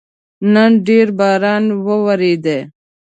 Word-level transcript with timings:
نن 0.53 0.71
ډېر 0.87 1.07
باران 1.19 1.63
وورېده 1.85 2.57